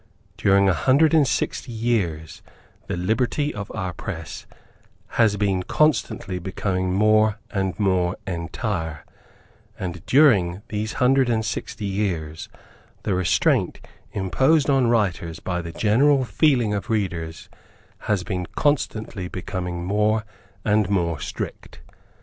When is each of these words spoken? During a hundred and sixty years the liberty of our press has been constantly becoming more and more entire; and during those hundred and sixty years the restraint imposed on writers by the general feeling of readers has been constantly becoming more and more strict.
During 0.35 0.67
a 0.67 0.73
hundred 0.73 1.13
and 1.13 1.27
sixty 1.27 1.71
years 1.71 2.41
the 2.87 2.97
liberty 2.97 3.53
of 3.53 3.71
our 3.75 3.93
press 3.93 4.47
has 5.09 5.37
been 5.37 5.61
constantly 5.61 6.39
becoming 6.39 6.91
more 6.91 7.37
and 7.51 7.79
more 7.79 8.17
entire; 8.25 9.05
and 9.77 10.03
during 10.07 10.63
those 10.71 10.93
hundred 10.93 11.29
and 11.29 11.45
sixty 11.45 11.85
years 11.85 12.49
the 13.03 13.13
restraint 13.13 13.79
imposed 14.11 14.71
on 14.71 14.87
writers 14.87 15.39
by 15.39 15.61
the 15.61 15.71
general 15.71 16.23
feeling 16.25 16.73
of 16.73 16.89
readers 16.89 17.47
has 18.09 18.23
been 18.23 18.47
constantly 18.55 19.27
becoming 19.27 19.85
more 19.85 20.25
and 20.65 20.89
more 20.89 21.19
strict. 21.19 21.79